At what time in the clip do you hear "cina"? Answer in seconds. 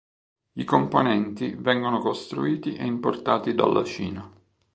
3.83-4.27